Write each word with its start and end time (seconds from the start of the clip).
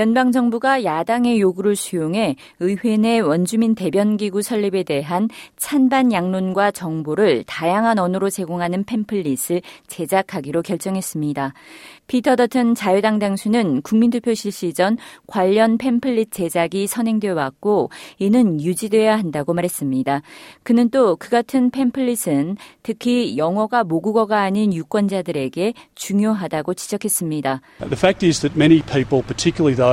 연방 0.00 0.32
정부가 0.32 0.82
야당의 0.82 1.40
요구를 1.40 1.76
수용해 1.76 2.36
의회 2.58 2.96
내 2.96 3.20
원주민 3.20 3.74
대변 3.74 4.16
기구 4.16 4.40
설립에 4.40 4.82
대한 4.82 5.28
찬반 5.58 6.10
양론과 6.10 6.70
정보를 6.70 7.44
다양한 7.46 7.98
언어로 7.98 8.30
제공하는 8.30 8.84
팸플릿을 8.84 9.60
제작하기로 9.88 10.62
결정했습니다. 10.62 11.52
피터 12.06 12.36
더튼 12.36 12.74
자유당 12.74 13.18
당수는 13.18 13.82
국민투표 13.82 14.32
실시 14.32 14.72
전 14.72 14.96
관련 15.26 15.76
팸플릿 15.76 16.32
제작이 16.32 16.86
선행되어 16.86 17.34
왔고 17.34 17.90
이는 18.18 18.60
유지돼야 18.60 19.18
한다고 19.18 19.52
말했습니다. 19.52 20.22
그는 20.62 20.88
또 20.88 21.16
그 21.20 21.28
같은 21.28 21.70
팸플릿은 21.70 22.56
특히 22.82 23.36
영어가 23.36 23.84
모국어가 23.84 24.40
아닌 24.40 24.72
유권자들에게 24.72 25.74
중요하다고 25.94 26.72
지적했습니다. 26.72 27.60
The 27.80 27.92
fact 27.92 28.26
is 28.26 28.40
that 28.40 28.56
many 28.56 28.80
people, 28.80 29.22
particularly 29.22 29.76
those 29.76 29.89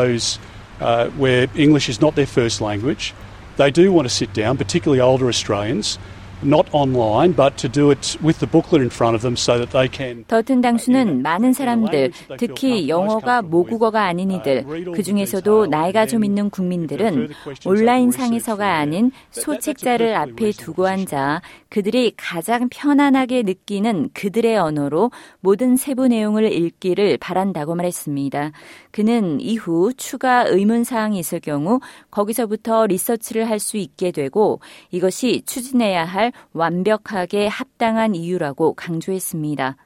uh, 0.79 1.09
where 1.11 1.47
English 1.55 1.89
is 1.89 2.01
not 2.01 2.15
their 2.15 2.25
first 2.25 2.61
language, 2.61 3.13
they 3.57 3.71
do 3.71 3.91
want 3.91 4.07
to 4.07 4.13
sit 4.13 4.33
down, 4.33 4.57
particularly 4.57 5.01
older 5.01 5.27
Australians. 5.27 5.97
Not 6.41 6.67
online, 6.71 7.33
but 7.35 7.57
to 7.57 7.69
do 7.69 7.91
it 7.91 8.17
with 8.23 8.39
the 8.39 8.47
booklet 8.47 8.81
in 8.81 8.89
front 8.89 9.15
of 9.15 9.21
them 9.21 9.35
so 9.35 9.57
that 9.57 9.71
they 9.71 9.87
can. 9.91 10.23
더튼 10.25 10.61
당수는 10.61 11.21
많은 11.21 11.53
사람들, 11.53 12.11
특히 12.37 12.89
영어가 12.89 13.41
모국어가 13.41 14.05
아닌 14.05 14.31
이들, 14.31 14.65
그 14.93 15.03
중에서도 15.03 15.67
나이가 15.67 16.05
좀 16.05 16.23
있는 16.23 16.49
국민들은 16.49 17.29
온라인 17.65 18.11
상에서가 18.11 18.77
아닌 18.77 19.11
소책자를 19.31 20.15
앞에 20.15 20.51
두고 20.51 20.87
앉아 20.87 21.41
그들이 21.69 22.13
가장 22.15 22.69
편안하게 22.69 23.43
느끼는 23.43 24.09
그들의 24.13 24.57
언어로 24.57 25.11
모든 25.41 25.75
세부 25.75 26.07
내용을 26.07 26.51
읽기를 26.51 27.17
바란다고 27.17 27.75
말했습니다. 27.75 28.51
그는 28.91 29.41
이후 29.41 29.91
추가 29.95 30.43
의문 30.47 30.83
사항이 30.83 31.19
있을 31.19 31.39
경우 31.41 31.79
거기서부터 32.09 32.87
리서치를 32.87 33.49
할 33.49 33.57
수 33.57 33.77
있게 33.77 34.11
되고 34.11 34.59
이것이 34.91 35.41
추진해야 35.45 36.05
할 36.05 36.26
완벽하게 36.53 37.47
합당한 37.47 38.15
이유라고 38.15 38.73
강조했습니다. 38.73 39.77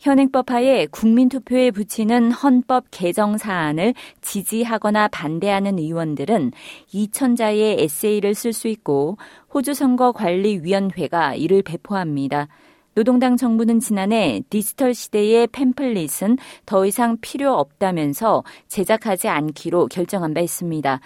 현행법 0.00 0.50
하에 0.50 0.86
국민투표에 0.86 1.70
붙이는 1.70 2.32
헌법 2.32 2.84
개정 2.90 3.36
사안을 3.36 3.92
지지하거나 4.22 5.08
반대하는 5.08 5.78
의원들은 5.78 6.52
2천자의 6.92 7.78
에세이를 7.80 8.34
쓸 8.34 8.54
수 8.54 8.68
있고 8.68 9.18
호주 9.52 9.74
선거관리위원회가 9.74 11.34
이를 11.34 11.62
배포합니다. 11.62 12.48
노동당 12.94 13.36
정부는 13.36 13.78
지난해 13.78 14.42
디지털 14.50 14.94
시대의 14.94 15.48
팸플릿은 15.48 16.38
더 16.66 16.86
이상 16.86 17.18
필요 17.20 17.54
없다면서 17.54 18.42
제작하지 18.68 19.28
않기로 19.28 19.86
결정한 19.88 20.34
바 20.34 20.40
있습니다. 20.40 21.00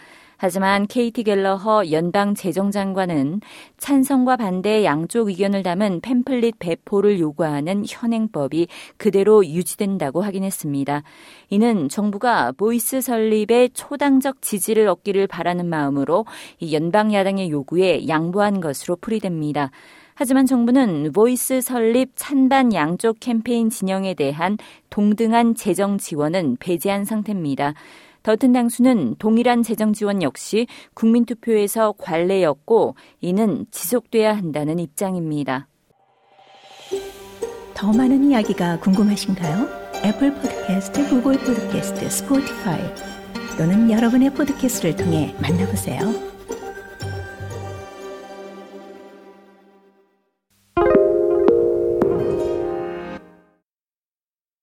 하지만 0.44 0.86
케이티 0.86 1.22
갤러허 1.22 1.90
연방 1.90 2.34
재정장관은 2.34 3.40
찬성과 3.78 4.36
반대 4.36 4.84
양쪽 4.84 5.28
의견을 5.28 5.62
담은 5.62 6.02
팸플릿 6.02 6.58
배포를 6.58 7.18
요구하는 7.18 7.84
현행법이 7.88 8.68
그대로 8.98 9.46
유지된다고 9.46 10.20
확인했습니다. 10.20 11.02
이는 11.48 11.88
정부가 11.88 12.52
Voice 12.52 13.00
설립에 13.00 13.70
초당적 13.72 14.42
지지를 14.42 14.86
얻기를 14.88 15.28
바라는 15.28 15.64
마음으로 15.64 16.26
연방 16.72 17.14
야당의 17.14 17.48
요구에 17.48 18.06
양보한 18.06 18.60
것으로 18.60 18.96
풀이됩니다. 18.96 19.70
하지만 20.14 20.44
정부는 20.44 21.12
Voice 21.14 21.62
설립 21.62 22.10
찬반 22.16 22.74
양쪽 22.74 23.16
캠페인 23.18 23.70
진영에 23.70 24.12
대한 24.12 24.58
동등한 24.90 25.54
재정 25.54 25.96
지원은 25.96 26.58
배제한 26.60 27.06
상태입니다. 27.06 27.72
더튼 28.24 28.52
당수는 28.52 29.16
동일한 29.18 29.62
재정 29.62 29.92
지원 29.92 30.22
역시 30.22 30.66
국민투표에서 30.94 31.92
관례였고 31.98 32.96
이는 33.20 33.66
지속돼야 33.70 34.36
한다는 34.36 34.80
입장입니다. 34.80 35.68
더 37.74 37.92
많은 37.92 38.24
이야기가 38.30 38.80
궁금하신가요? 38.80 39.68
애플 40.04 40.34
포드캐스트, 40.34 41.08
구글 41.08 41.38
포드캐스트, 41.38 42.08
스포티파이 42.08 42.80
또는 43.58 43.90
여러분의 43.90 44.30
포드캐스트를 44.30 44.96
통해 44.96 45.34
만나보세요. 45.40 46.33